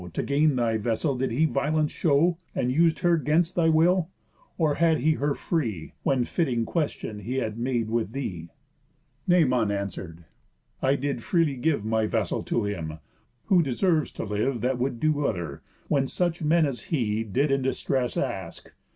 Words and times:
To 0.13 0.23
gain 0.23 0.55
thy 0.55 0.77
vessel 0.79 1.15
did 1.15 1.29
he 1.29 1.45
violence 1.45 1.91
show, 1.91 2.35
And 2.55 2.71
us'd 2.71 3.01
her 3.01 3.17
'gainst 3.17 3.53
thy 3.53 3.69
will? 3.69 4.09
or 4.57 4.73
had 4.73 4.99
her 5.03 5.35
free, 5.35 5.93
When 6.01 6.23
fitting 6.23 6.65
question 6.65 7.19
he 7.19 7.35
had 7.35 7.59
made 7.59 7.87
with 7.87 8.11
thee?" 8.11 8.49
Noëmon 9.29 9.69
answer'd: 9.69 10.25
"I 10.81 10.95
did 10.95 11.21
freely 11.21 11.55
give 11.55 11.85
My 11.85 12.07
vessel 12.07 12.41
to 12.41 12.63
him. 12.63 12.97
Who 13.45 13.61
deserves 13.61 14.09
to 14.13 14.23
live 14.23 14.61
That 14.61 14.79
would 14.79 14.99
do 14.99 15.27
other, 15.27 15.61
when 15.87 16.07
such 16.07 16.41
men 16.41 16.65
as 16.65 16.85
he 16.85 17.23
Did 17.23 17.51
in 17.51 17.61
distress 17.61 18.17
ask? 18.17 18.71